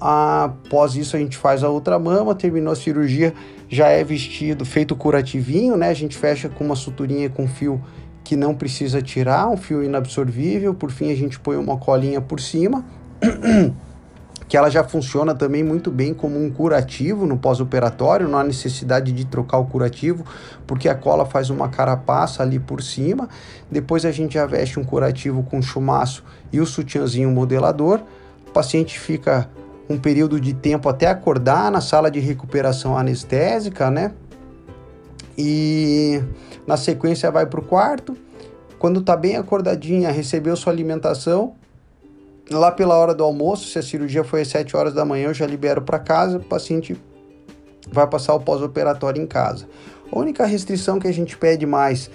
após 0.00 0.96
isso 0.96 1.16
a 1.16 1.18
gente 1.18 1.36
faz 1.36 1.62
a 1.62 1.68
outra 1.68 1.98
mama, 1.98 2.34
terminou 2.34 2.72
a 2.72 2.76
cirurgia, 2.76 3.32
já 3.68 3.88
é 3.88 4.02
vestido, 4.04 4.64
feito 4.64 4.94
curativinho, 4.94 5.76
né? 5.76 5.88
A 5.88 5.94
gente 5.94 6.16
fecha 6.16 6.48
com 6.48 6.64
uma 6.64 6.76
suturinha 6.76 7.30
com 7.30 7.46
fio 7.46 7.80
que 8.22 8.36
não 8.36 8.54
precisa 8.54 9.02
tirar, 9.02 9.48
um 9.48 9.56
fio 9.56 9.82
inabsorvível. 9.82 10.74
Por 10.74 10.90
fim, 10.90 11.12
a 11.12 11.14
gente 11.14 11.38
põe 11.38 11.56
uma 11.56 11.76
colinha 11.76 12.20
por 12.20 12.40
cima, 12.40 12.84
que 14.48 14.56
ela 14.56 14.70
já 14.70 14.82
funciona 14.82 15.34
também 15.34 15.62
muito 15.62 15.90
bem 15.90 16.14
como 16.14 16.42
um 16.42 16.50
curativo 16.50 17.26
no 17.26 17.36
pós-operatório. 17.36 18.28
Não 18.28 18.38
há 18.38 18.44
necessidade 18.44 19.12
de 19.12 19.26
trocar 19.26 19.58
o 19.58 19.66
curativo, 19.66 20.24
porque 20.66 20.88
a 20.88 20.94
cola 20.94 21.26
faz 21.26 21.50
uma 21.50 21.68
carapaça 21.68 22.42
ali 22.42 22.58
por 22.58 22.82
cima. 22.82 23.28
Depois 23.70 24.04
a 24.04 24.10
gente 24.10 24.34
já 24.34 24.46
veste 24.46 24.80
um 24.80 24.84
curativo 24.84 25.42
com 25.42 25.60
chumaço 25.60 26.24
e 26.52 26.60
o 26.60 26.66
sutiãzinho 26.66 27.30
modelador. 27.30 28.00
Paciente 28.54 29.00
fica 29.00 29.50
um 29.90 29.98
período 29.98 30.40
de 30.40 30.54
tempo 30.54 30.88
até 30.88 31.08
acordar 31.08 31.72
na 31.72 31.80
sala 31.80 32.08
de 32.08 32.20
recuperação 32.20 32.96
anestésica, 32.96 33.90
né? 33.90 34.12
E 35.36 36.22
na 36.64 36.76
sequência 36.76 37.30
vai 37.32 37.46
para 37.46 37.58
o 37.58 37.64
quarto. 37.64 38.16
Quando 38.78 39.02
tá 39.02 39.16
bem 39.16 39.36
acordadinha, 39.36 40.12
recebeu 40.12 40.54
sua 40.54 40.72
alimentação. 40.72 41.54
Lá 42.48 42.70
pela 42.70 42.96
hora 42.96 43.12
do 43.12 43.24
almoço, 43.24 43.68
se 43.68 43.78
a 43.78 43.82
cirurgia 43.82 44.22
foi 44.22 44.42
às 44.42 44.48
7 44.48 44.76
horas 44.76 44.94
da 44.94 45.04
manhã, 45.04 45.28
eu 45.28 45.34
já 45.34 45.46
libero 45.46 45.82
para 45.82 45.98
casa. 45.98 46.36
O 46.36 46.44
paciente 46.44 46.96
vai 47.90 48.06
passar 48.06 48.34
o 48.34 48.40
pós-operatório 48.40 49.20
em 49.20 49.26
casa. 49.26 49.66
A 50.12 50.16
única 50.16 50.46
restrição 50.46 51.00
que 51.00 51.08
a 51.08 51.12
gente 51.12 51.36
pede 51.36 51.66
mais 51.66 52.08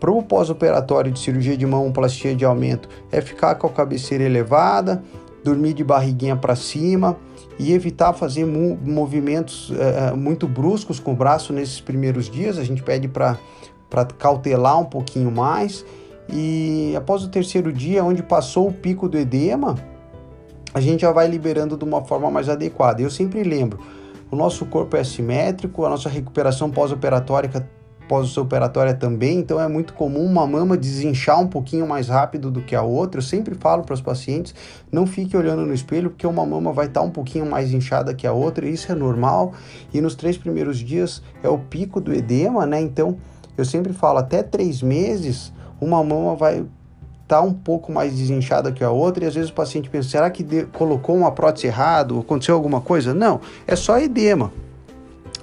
para 0.00 0.10
o 0.10 0.22
pós-operatório 0.22 1.12
de 1.12 1.20
cirurgia 1.20 1.56
de 1.56 1.64
mão, 1.64 1.92
plastia 1.92 2.34
de 2.34 2.44
aumento, 2.44 2.88
é 3.12 3.20
ficar 3.20 3.54
com 3.54 3.68
a 3.68 3.70
cabeceira 3.70 4.24
elevada, 4.24 5.02
dormir 5.44 5.74
de 5.74 5.84
barriguinha 5.84 6.34
para 6.34 6.56
cima 6.56 7.16
e 7.58 7.72
evitar 7.72 8.12
fazer 8.14 8.44
movimentos 8.46 9.70
uh, 9.70 10.16
muito 10.16 10.48
bruscos 10.48 10.98
com 10.98 11.12
o 11.12 11.14
braço 11.14 11.52
nesses 11.52 11.80
primeiros 11.80 12.28
dias. 12.28 12.58
A 12.58 12.64
gente 12.64 12.82
pede 12.82 13.06
para 13.06 13.38
cautelar 14.18 14.80
um 14.80 14.86
pouquinho 14.86 15.30
mais. 15.30 15.84
E 16.32 16.94
após 16.96 17.22
o 17.22 17.28
terceiro 17.28 17.72
dia, 17.72 18.02
onde 18.02 18.22
passou 18.22 18.68
o 18.68 18.72
pico 18.72 19.08
do 19.08 19.18
edema, 19.18 19.76
a 20.72 20.80
gente 20.80 21.02
já 21.02 21.12
vai 21.12 21.28
liberando 21.28 21.76
de 21.76 21.84
uma 21.84 22.02
forma 22.02 22.30
mais 22.30 22.48
adequada. 22.48 23.02
Eu 23.02 23.10
sempre 23.10 23.42
lembro, 23.42 23.78
o 24.30 24.36
nosso 24.36 24.64
corpo 24.66 24.96
é 24.96 25.00
assimétrico, 25.00 25.84
a 25.84 25.90
nossa 25.90 26.08
recuperação 26.08 26.70
pós-operatória 26.70 27.48
pós-operatória 28.08 28.94
também, 28.94 29.38
então 29.38 29.60
é 29.60 29.68
muito 29.68 29.94
comum 29.94 30.24
uma 30.24 30.46
mama 30.46 30.76
desinchar 30.76 31.40
um 31.40 31.46
pouquinho 31.46 31.86
mais 31.86 32.08
rápido 32.08 32.50
do 32.50 32.60
que 32.60 32.74
a 32.74 32.82
outra. 32.82 33.18
Eu 33.18 33.22
sempre 33.22 33.54
falo 33.54 33.82
para 33.82 33.94
os 33.94 34.00
pacientes, 34.00 34.54
não 34.90 35.06
fique 35.06 35.36
olhando 35.36 35.64
no 35.64 35.72
espelho 35.72 36.10
porque 36.10 36.26
uma 36.26 36.44
mama 36.44 36.72
vai 36.72 36.86
estar 36.86 37.00
tá 37.00 37.06
um 37.06 37.10
pouquinho 37.10 37.46
mais 37.46 37.72
inchada 37.72 38.14
que 38.14 38.26
a 38.26 38.32
outra, 38.32 38.68
isso 38.68 38.90
é 38.90 38.94
normal. 38.94 39.52
E 39.92 40.00
nos 40.00 40.14
três 40.14 40.36
primeiros 40.36 40.78
dias 40.78 41.22
é 41.42 41.48
o 41.48 41.58
pico 41.58 42.00
do 42.00 42.12
edema, 42.12 42.66
né? 42.66 42.80
Então 42.80 43.16
eu 43.56 43.64
sempre 43.64 43.92
falo, 43.92 44.18
até 44.18 44.42
três 44.42 44.82
meses 44.82 45.52
uma 45.80 46.02
mama 46.02 46.34
vai 46.34 46.64
tá 47.26 47.40
um 47.40 47.54
pouco 47.54 47.90
mais 47.90 48.14
desinchada 48.14 48.70
que 48.70 48.84
a 48.84 48.90
outra 48.90 49.24
e 49.24 49.26
às 49.26 49.34
vezes 49.34 49.50
o 49.50 49.54
paciente 49.54 49.88
pensa, 49.88 50.10
será 50.10 50.30
que 50.30 50.44
colocou 50.66 51.16
uma 51.16 51.32
prótese 51.32 51.66
errado, 51.66 52.20
aconteceu 52.20 52.54
alguma 52.54 52.80
coisa? 52.80 53.14
Não, 53.14 53.40
é 53.66 53.74
só 53.74 53.98
edema. 53.98 54.52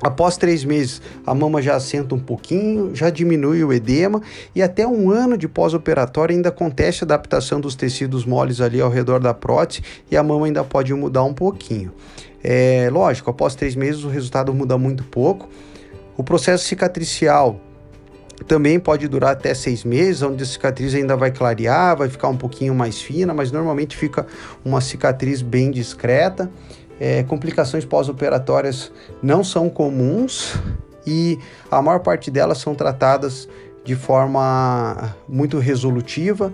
Após 0.01 0.35
três 0.35 0.65
meses, 0.65 1.01
a 1.25 1.35
mama 1.35 1.61
já 1.61 1.75
assenta 1.75 2.15
um 2.15 2.19
pouquinho, 2.19 2.95
já 2.95 3.09
diminui 3.09 3.63
o 3.63 3.71
edema 3.71 4.21
e 4.55 4.61
até 4.61 4.87
um 4.87 5.11
ano 5.11 5.37
de 5.37 5.47
pós-operatório 5.47 6.35
ainda 6.35 6.49
acontece 6.49 7.03
a 7.03 7.05
adaptação 7.05 7.61
dos 7.61 7.75
tecidos 7.75 8.25
moles 8.25 8.61
ali 8.61 8.81
ao 8.81 8.89
redor 8.89 9.19
da 9.19 9.33
prótese 9.33 9.83
e 10.09 10.17
a 10.17 10.23
mama 10.23 10.47
ainda 10.47 10.63
pode 10.63 10.91
mudar 10.93 11.23
um 11.23 11.33
pouquinho. 11.33 11.91
É 12.43 12.89
lógico, 12.91 13.29
após 13.29 13.53
três 13.53 13.75
meses 13.75 14.03
o 14.03 14.09
resultado 14.09 14.51
muda 14.53 14.75
muito 14.77 15.03
pouco. 15.03 15.47
O 16.17 16.23
processo 16.23 16.65
cicatricial 16.65 17.59
também 18.47 18.79
pode 18.79 19.07
durar 19.07 19.33
até 19.33 19.53
seis 19.53 19.83
meses, 19.83 20.23
onde 20.23 20.41
a 20.41 20.45
cicatriz 20.45 20.95
ainda 20.95 21.15
vai 21.15 21.31
clarear, 21.31 21.95
vai 21.95 22.09
ficar 22.09 22.27
um 22.27 22.37
pouquinho 22.37 22.73
mais 22.73 22.99
fina, 22.99 23.33
mas 23.33 23.51
normalmente 23.51 23.95
fica 23.95 24.25
uma 24.65 24.81
cicatriz 24.81 25.43
bem 25.43 25.69
discreta. 25.69 26.51
É, 27.03 27.23
complicações 27.23 27.83
pós-operatórias 27.83 28.91
não 29.23 29.43
são 29.43 29.67
comuns 29.67 30.53
e 31.03 31.39
a 31.71 31.81
maior 31.81 31.97
parte 32.01 32.29
delas 32.29 32.59
são 32.59 32.75
tratadas 32.75 33.49
de 33.83 33.95
forma 33.95 35.15
muito 35.27 35.57
resolutiva. 35.57 36.53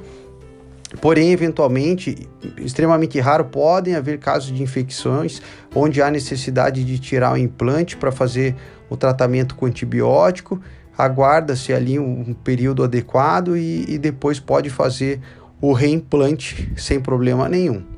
Porém, 1.01 1.33
eventualmente, 1.33 2.29
extremamente 2.57 3.19
raro, 3.19 3.43
podem 3.43 3.95
haver 3.95 4.19
casos 4.19 4.55
de 4.55 4.63
infecções 4.63 5.41
onde 5.75 6.01
há 6.01 6.09
necessidade 6.09 6.81
de 6.81 6.97
tirar 6.97 7.33
o 7.33 7.37
implante 7.37 7.97
para 7.97 8.09
fazer 8.09 8.55
o 8.89 8.95
tratamento 8.95 9.53
com 9.53 9.65
antibiótico 9.65 10.61
aguarda-se 10.97 11.71
ali 11.71 11.99
um 11.99 12.33
período 12.33 12.83
adequado 12.83 13.55
e, 13.55 13.85
e, 13.87 13.97
depois 13.97 14.39
pode 14.39 14.69
fazer 14.69 15.19
o 15.61 15.71
reimplante 15.71 16.73
sem 16.75 16.99
problema 16.99 17.47
nenhum. 17.47 17.96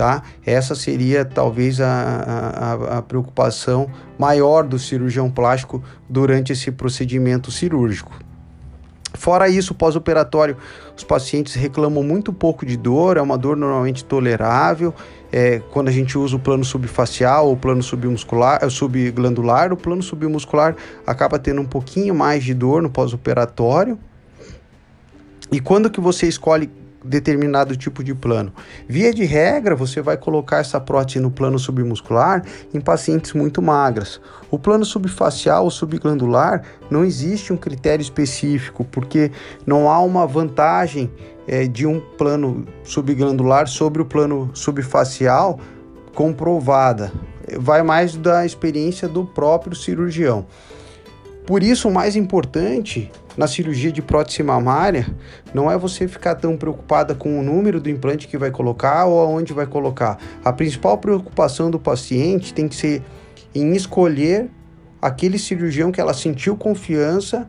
Tá? 0.00 0.22
Essa 0.46 0.74
seria 0.74 1.26
talvez 1.26 1.78
a, 1.78 1.86
a, 1.86 2.96
a 2.96 3.02
preocupação 3.02 3.86
maior 4.18 4.64
do 4.64 4.78
cirurgião 4.78 5.30
plástico 5.30 5.84
durante 6.08 6.54
esse 6.54 6.72
procedimento 6.72 7.50
cirúrgico. 7.50 8.10
Fora 9.12 9.46
isso, 9.46 9.74
pós-operatório, 9.74 10.56
os 10.96 11.04
pacientes 11.04 11.52
reclamam 11.52 12.02
muito 12.02 12.32
pouco 12.32 12.64
de 12.64 12.78
dor, 12.78 13.18
é 13.18 13.20
uma 13.20 13.36
dor 13.36 13.58
normalmente 13.58 14.02
tolerável. 14.02 14.94
É, 15.30 15.58
quando 15.70 15.88
a 15.88 15.92
gente 15.92 16.16
usa 16.16 16.34
o 16.34 16.40
plano 16.40 16.64
subfacial 16.64 17.48
ou 17.48 17.54
plano 17.54 17.82
submuscular, 17.82 18.58
é, 18.62 18.70
subglandular, 18.70 19.70
o 19.70 19.76
plano 19.76 20.02
submuscular 20.02 20.76
acaba 21.06 21.38
tendo 21.38 21.60
um 21.60 21.66
pouquinho 21.66 22.14
mais 22.14 22.42
de 22.42 22.54
dor 22.54 22.80
no 22.80 22.88
pós-operatório. 22.88 23.98
E 25.52 25.60
quando 25.60 25.90
que 25.90 26.00
você 26.00 26.26
escolhe 26.26 26.70
determinado 27.04 27.76
tipo 27.76 28.04
de 28.04 28.14
plano. 28.14 28.52
Via 28.88 29.12
de 29.12 29.24
regra, 29.24 29.74
você 29.74 30.00
vai 30.02 30.16
colocar 30.16 30.58
essa 30.58 30.80
prótese 30.80 31.20
no 31.20 31.30
plano 31.30 31.58
submuscular 31.58 32.44
em 32.72 32.80
pacientes 32.80 33.32
muito 33.32 33.62
magras. 33.62 34.20
O 34.50 34.58
plano 34.58 34.84
subfacial 34.84 35.64
ou 35.64 35.70
subglandular 35.70 36.62
não 36.90 37.04
existe 37.04 37.52
um 37.52 37.56
critério 37.56 38.02
específico, 38.02 38.84
porque 38.84 39.30
não 39.66 39.88
há 39.88 40.00
uma 40.00 40.26
vantagem 40.26 41.10
é, 41.46 41.66
de 41.66 41.86
um 41.86 42.00
plano 42.00 42.66
subglandular 42.84 43.66
sobre 43.66 44.02
o 44.02 44.04
plano 44.04 44.50
subfacial 44.54 45.58
comprovada. 46.14 47.12
Vai 47.58 47.82
mais 47.82 48.14
da 48.14 48.44
experiência 48.44 49.08
do 49.08 49.24
próprio 49.24 49.74
cirurgião. 49.74 50.46
Por 51.46 51.62
isso, 51.62 51.88
o 51.88 51.92
mais 51.92 52.16
importante 52.16 53.10
na 53.36 53.46
cirurgia 53.46 53.90
de 53.90 54.02
prótese 54.02 54.42
mamária 54.42 55.06
não 55.54 55.70
é 55.70 55.76
você 55.76 56.06
ficar 56.06 56.34
tão 56.34 56.56
preocupada 56.56 57.14
com 57.14 57.38
o 57.38 57.42
número 57.42 57.80
do 57.80 57.88
implante 57.88 58.28
que 58.28 58.38
vai 58.38 58.50
colocar 58.50 59.06
ou 59.06 59.20
aonde 59.20 59.52
vai 59.52 59.66
colocar. 59.66 60.18
A 60.44 60.52
principal 60.52 60.98
preocupação 60.98 61.70
do 61.70 61.78
paciente 61.78 62.52
tem 62.52 62.68
que 62.68 62.76
ser 62.76 63.02
em 63.54 63.74
escolher 63.74 64.50
aquele 65.00 65.38
cirurgião 65.38 65.90
que 65.90 66.00
ela 66.00 66.12
sentiu 66.12 66.56
confiança 66.56 67.48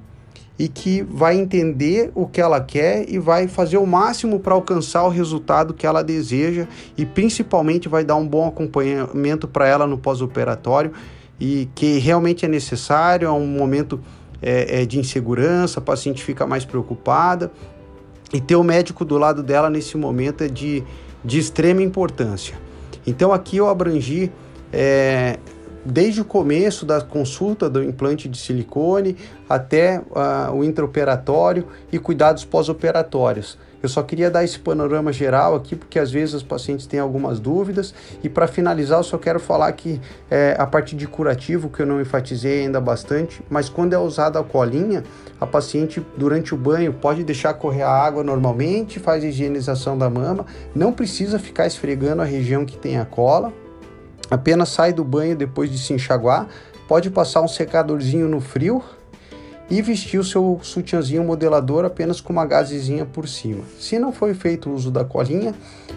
e 0.57 0.67
que 0.67 1.01
vai 1.01 1.38
entender 1.38 2.12
o 2.13 2.27
que 2.27 2.39
ela 2.39 2.62
quer 2.62 3.10
e 3.10 3.17
vai 3.17 3.48
fazer 3.48 3.77
o 3.77 3.86
máximo 3.86 4.39
para 4.39 4.53
alcançar 4.53 5.03
o 5.03 5.10
resultado 5.10 5.74
que 5.74 5.88
ela 5.88 6.03
deseja 6.03 6.67
e 6.98 7.05
principalmente 7.05 7.89
vai 7.89 8.03
dar 8.03 8.15
um 8.15 8.27
bom 8.27 8.48
acompanhamento 8.48 9.48
para 9.48 9.67
ela 9.67 9.88
no 9.88 9.98
pós-operatório 9.98 10.91
e 11.41 11.67
que 11.74 11.98
realmente 11.98 12.45
é 12.45 12.48
necessário, 12.48 13.27
é 13.27 13.31
um 13.31 13.48
momento 13.48 14.00
é, 14.39 14.83
é, 14.83 14.86
de 14.86 15.00
insegurança, 15.00 15.79
a 15.79 15.83
paciente 15.83 16.24
fica 16.24 16.45
mais 16.45 16.63
preocupada 16.63 17.51
e 18.31 18.39
ter 18.39 18.55
o 18.55 18.63
médico 18.63 19.03
do 19.03 19.17
lado 19.17 19.41
dela 19.41 19.67
nesse 19.67 19.98
momento 19.98 20.43
é 20.43 20.48
de, 20.48 20.83
de 21.25 21.39
extrema 21.39 21.81
importância. 21.81 22.53
Então 23.07 23.33
aqui 23.33 23.57
eu 23.57 23.67
abrangi 23.67 24.31
é, 24.71 25.39
desde 25.83 26.21
o 26.21 26.25
começo 26.25 26.86
da 26.86 27.01
consulta 27.01 27.67
do 27.67 27.83
implante 27.83 28.29
de 28.29 28.38
silicone 28.38 29.17
até 29.50 30.00
uh, 30.00 30.53
o 30.53 30.63
intraoperatório 30.63 31.65
e 31.91 31.98
cuidados 31.98 32.45
pós-operatórios. 32.45 33.57
Eu 33.81 33.89
só 33.89 34.03
queria 34.03 34.29
dar 34.29 34.43
esse 34.43 34.59
panorama 34.59 35.11
geral 35.11 35.55
aqui, 35.55 35.75
porque 35.75 35.97
às 35.97 36.11
vezes 36.11 36.35
os 36.35 36.43
pacientes 36.43 36.85
têm 36.85 37.00
algumas 37.00 37.39
dúvidas. 37.39 37.93
E 38.23 38.29
para 38.29 38.47
finalizar, 38.47 39.00
eu 39.00 39.03
só 39.03 39.17
quero 39.17 39.39
falar 39.39 39.71
que 39.71 40.00
é, 40.29 40.55
a 40.57 40.67
parte 40.67 40.95
de 40.95 41.07
curativo, 41.07 41.69
que 41.69 41.81
eu 41.81 41.85
não 41.85 42.00
enfatizei 42.00 42.61
ainda 42.61 42.79
bastante, 42.79 43.41
mas 43.50 43.69
quando 43.69 43.93
é 43.93 43.97
usada 43.97 44.39
a 44.39 44.43
colinha, 44.43 45.03
a 45.39 45.47
paciente 45.47 46.05
durante 46.15 46.53
o 46.53 46.57
banho 46.57 46.93
pode 46.93 47.23
deixar 47.23 47.53
correr 47.55 47.81
a 47.81 47.89
água 47.89 48.23
normalmente, 48.23 49.00
faz 49.00 49.23
a 49.23 49.27
higienização 49.27 49.97
da 49.97 50.09
mama, 50.09 50.45
não 50.75 50.93
precisa 50.93 51.39
ficar 51.39 51.65
esfregando 51.65 52.21
a 52.21 52.25
região 52.25 52.65
que 52.65 52.77
tem 52.77 53.00
a 53.00 53.05
cola, 53.05 53.51
apenas 54.29 54.69
sai 54.69 54.93
do 54.93 55.03
banho 55.03 55.35
depois 55.35 55.71
de 55.71 55.79
se 55.79 55.93
enxaguar, 55.93 56.47
pode 56.88 57.09
passar 57.09 57.41
um 57.41 57.47
secadorzinho 57.47 58.27
no 58.27 58.39
frio 58.39 58.83
e 59.71 59.81
vestir 59.81 60.19
o 60.19 60.23
seu 60.23 60.59
sutiãzinho 60.61 61.23
modelador 61.23 61.85
apenas 61.85 62.19
com 62.19 62.33
uma 62.33 62.45
gazezinha 62.45 63.05
por 63.05 63.25
cima. 63.25 63.63
Se 63.79 63.97
não 63.97 64.11
foi 64.11 64.33
feito 64.33 64.69
o 64.69 64.73
uso 64.73 64.91
da 64.91 65.05
colinha, 65.05 65.55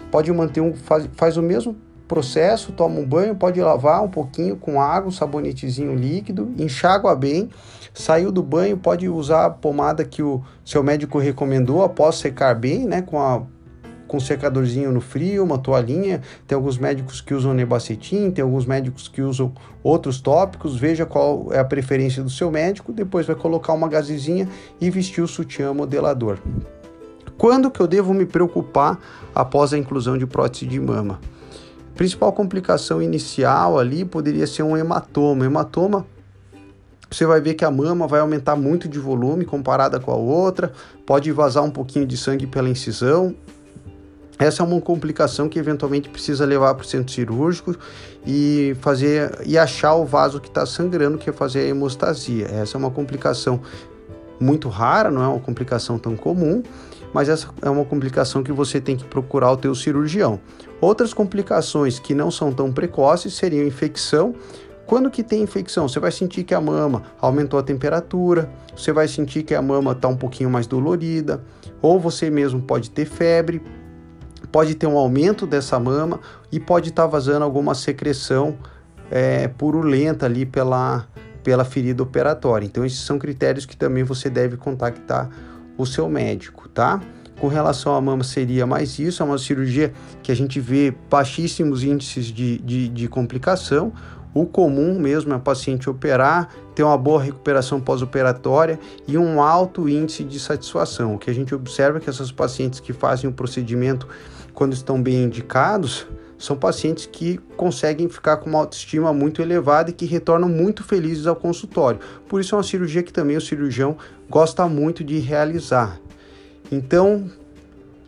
pode 0.09 0.31
manter 0.31 0.61
um 0.61 0.73
faz, 0.73 1.09
faz 1.17 1.35
o 1.35 1.41
mesmo 1.41 1.75
processo, 2.07 2.71
toma 2.71 3.01
um 3.01 3.05
banho, 3.05 3.35
pode 3.35 3.59
lavar 3.59 4.01
um 4.01 4.07
pouquinho 4.07 4.55
com 4.55 4.79
água, 4.79 5.09
um 5.09 5.11
sabonetezinho 5.11 5.93
líquido, 5.93 6.53
enxágua 6.57 7.13
bem, 7.15 7.49
saiu 7.93 8.31
do 8.31 8.41
banho, 8.41 8.77
pode 8.77 9.09
usar 9.09 9.45
a 9.45 9.49
pomada 9.49 10.05
que 10.05 10.23
o 10.23 10.41
seu 10.63 10.81
médico 10.81 11.19
recomendou 11.19 11.83
após 11.83 12.15
secar 12.15 12.55
bem, 12.55 12.85
né, 12.85 13.01
com 13.01 13.19
a 13.19 13.41
com 14.07 14.17
um 14.17 14.19
secadorzinho 14.19 14.91
no 14.91 15.01
frio, 15.01 15.43
uma 15.43 15.57
toalhinha. 15.57 16.21
Tem 16.47 16.55
alguns 16.55 16.77
médicos 16.77 17.21
que 17.21 17.33
usam 17.33 17.53
nebacetim, 17.53 18.31
tem 18.31 18.43
alguns 18.43 18.65
médicos 18.65 19.07
que 19.07 19.21
usam 19.21 19.53
outros 19.83 20.21
tópicos. 20.21 20.77
Veja 20.77 21.05
qual 21.05 21.47
é 21.51 21.59
a 21.59 21.65
preferência 21.65 22.23
do 22.23 22.29
seu 22.29 22.51
médico. 22.51 22.93
Depois 22.93 23.25
vai 23.25 23.35
colocar 23.35 23.73
uma 23.73 23.87
gazezinha 23.87 24.47
e 24.79 24.89
vestir 24.89 25.21
o 25.21 25.27
sutiã 25.27 25.73
modelador. 25.73 26.37
Quando 27.37 27.69
que 27.69 27.79
eu 27.79 27.87
devo 27.87 28.13
me 28.13 28.25
preocupar 28.25 28.99
após 29.33 29.73
a 29.73 29.77
inclusão 29.77 30.17
de 30.17 30.25
prótese 30.25 30.65
de 30.65 30.79
mama? 30.79 31.19
principal 31.95 32.33
complicação 32.33 33.01
inicial 33.01 33.79
ali 33.79 34.03
poderia 34.03 34.45
ser 34.45 34.63
um 34.63 34.75
hematoma. 34.75 35.45
Hematoma 35.45 36.05
você 37.09 37.25
vai 37.25 37.39
ver 37.39 37.53
que 37.53 37.63
a 37.63 37.71
mama 37.71 38.07
vai 38.07 38.19
aumentar 38.19 38.55
muito 38.55 38.89
de 38.89 38.99
volume 38.99 39.45
comparada 39.45 39.99
com 39.99 40.11
a 40.11 40.15
outra, 40.15 40.73
pode 41.05 41.31
vazar 41.31 41.63
um 41.63 41.71
pouquinho 41.71 42.05
de 42.05 42.17
sangue 42.17 42.45
pela 42.45 42.67
incisão 42.67 43.33
essa 44.37 44.61
é 44.61 44.65
uma 44.65 44.81
complicação 44.81 45.47
que 45.47 45.57
eventualmente 45.57 46.09
precisa 46.09 46.45
levar 46.45 46.73
para 46.75 46.83
o 46.83 46.87
centro 46.87 47.13
cirúrgico 47.13 47.75
e 48.25 48.75
fazer 48.81 49.39
e 49.45 49.57
achar 49.57 49.95
o 49.95 50.05
vaso 50.05 50.41
que 50.41 50.49
está 50.49 50.65
sangrando, 50.65 51.17
que 51.17 51.29
é 51.29 51.33
fazer 51.33 51.59
a 51.59 51.67
hemostasia. 51.67 52.47
Essa 52.47 52.77
é 52.77 52.79
uma 52.79 52.91
complicação 52.91 53.61
muito 54.39 54.67
rara, 54.67 55.09
não 55.09 55.23
é 55.23 55.27
uma 55.27 55.39
complicação 55.39 55.97
tão 55.97 56.17
comum, 56.17 56.61
mas 57.13 57.29
essa 57.29 57.47
é 57.61 57.69
uma 57.69 57.85
complicação 57.85 58.43
que 58.43 58.51
você 58.51 58.81
tem 58.81 58.97
que 58.97 59.05
procurar 59.05 59.51
o 59.51 59.57
teu 59.57 59.73
cirurgião. 59.73 60.39
Outras 60.81 61.13
complicações 61.13 61.97
que 61.97 62.13
não 62.13 62.29
são 62.29 62.51
tão 62.51 62.73
precoces 62.73 63.33
seriam 63.35 63.65
infecção. 63.65 64.35
Quando 64.85 65.09
que 65.09 65.23
tem 65.23 65.41
infecção, 65.41 65.87
você 65.87 65.99
vai 65.99 66.11
sentir 66.11 66.43
que 66.43 66.53
a 66.53 66.59
mama 66.59 67.03
aumentou 67.19 67.57
a 67.57 67.63
temperatura, 67.63 68.49
você 68.75 68.91
vai 68.91 69.07
sentir 69.07 69.43
que 69.43 69.55
a 69.55 69.61
mama 69.61 69.93
está 69.93 70.09
um 70.09 70.17
pouquinho 70.17 70.49
mais 70.49 70.67
dolorida, 70.67 71.41
ou 71.81 71.99
você 71.99 72.29
mesmo 72.29 72.61
pode 72.61 72.91
ter 72.91 73.05
febre, 73.05 73.63
pode 74.55 74.73
ter 74.73 74.87
um 74.87 74.97
aumento 74.97 75.45
dessa 75.45 75.77
mama 75.77 76.21
e 76.49 76.61
pode 76.61 76.87
estar 76.87 77.01
tá 77.03 77.07
vazando 77.09 77.43
alguma 77.43 77.75
secreção 77.75 78.55
é, 79.11 79.49
purulenta 79.49 80.27
ali 80.27 80.45
pela, 80.45 81.05
pela 81.43 81.65
ferida 81.65 82.01
operatória. 82.01 82.65
Então, 82.65 82.85
esses 82.85 82.99
são 82.99 83.19
critérios 83.19 83.65
que 83.65 83.75
também 83.75 84.05
você 84.05 84.29
deve 84.29 84.55
contactar 84.55 85.29
o 85.77 85.85
seu 85.85 86.07
médico, 86.07 86.69
tá? 86.69 87.01
Com 87.37 87.49
relação 87.49 87.93
à 87.95 87.99
mama, 87.99 88.23
seria 88.23 88.65
mais 88.65 88.97
isso, 88.97 89.21
é 89.21 89.25
uma 89.25 89.37
cirurgia 89.37 89.91
que 90.23 90.31
a 90.31 90.35
gente 90.35 90.57
vê 90.61 90.95
baixíssimos 91.09 91.83
índices 91.83 92.27
de, 92.27 92.57
de, 92.59 92.87
de 92.87 93.09
complicação. 93.09 93.91
O 94.33 94.45
comum 94.45 94.97
mesmo 94.97 95.33
é 95.33 95.35
o 95.35 95.39
paciente 95.41 95.89
operar, 95.89 96.47
ter 96.73 96.83
uma 96.83 96.97
boa 96.97 97.21
recuperação 97.21 97.81
pós-operatória 97.81 98.79
e 99.05 99.17
um 99.17 99.41
alto 99.41 99.89
índice 99.89 100.23
de 100.23 100.39
satisfação. 100.39 101.15
O 101.15 101.17
que 101.17 101.29
a 101.29 101.33
gente 101.33 101.53
observa 101.53 101.97
é 101.97 102.01
que 102.01 102.09
essas 102.09 102.31
pacientes 102.31 102.79
que 102.79 102.93
fazem 102.93 103.29
o 103.29 103.33
procedimento 103.33 104.07
quando 104.55 104.73
estão 104.73 105.01
bem 105.01 105.25
indicados, 105.25 106.07
são 106.37 106.55
pacientes 106.55 107.05
que 107.05 107.37
conseguem 107.57 108.09
ficar 108.09 108.37
com 108.37 108.49
uma 108.49 108.59
autoestima 108.59 109.13
muito 109.13 109.41
elevada 109.41 109.89
e 109.89 109.93
que 109.93 110.05
retornam 110.05 110.49
muito 110.49 110.83
felizes 110.83 111.27
ao 111.27 111.35
consultório. 111.35 111.99
Por 112.27 112.41
isso 112.41 112.55
é 112.55 112.57
uma 112.57 112.63
cirurgia 112.63 113.03
que 113.03 113.13
também 113.13 113.37
o 113.37 113.41
cirurgião 113.41 113.97
gosta 114.29 114.67
muito 114.67 115.03
de 115.03 115.19
realizar. 115.19 115.99
Então, 116.71 117.29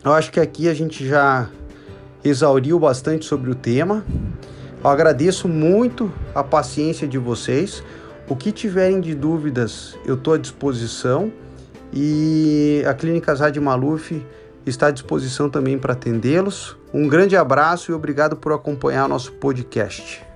eu 0.04 0.12
acho 0.12 0.32
que 0.32 0.40
aqui 0.40 0.68
a 0.68 0.74
gente 0.74 1.06
já 1.06 1.48
exauriu 2.24 2.78
bastante 2.78 3.24
sobre 3.24 3.50
o 3.50 3.54
tema. 3.54 4.04
Eu 4.82 4.90
agradeço 4.90 5.48
muito 5.48 6.12
a 6.34 6.42
paciência 6.42 7.06
de 7.06 7.18
vocês. 7.18 7.82
O 8.28 8.36
que 8.36 8.52
tiverem 8.52 9.00
de 9.00 9.14
dúvidas, 9.14 9.96
eu 10.04 10.14
estou 10.14 10.34
à 10.34 10.38
disposição. 10.38 11.32
E 11.92 12.82
a 12.86 12.92
Clínica 12.92 13.34
Zad 13.34 13.56
Maluf 13.58 14.22
está 14.68 14.88
à 14.88 14.90
disposição 14.90 15.48
também 15.48 15.78
para 15.78 15.92
atendê-los. 15.92 16.76
Um 16.92 17.08
grande 17.08 17.36
abraço 17.36 17.90
e 17.90 17.94
obrigado 17.94 18.36
por 18.36 18.52
acompanhar 18.52 19.08
nosso 19.08 19.32
podcast. 19.32 20.27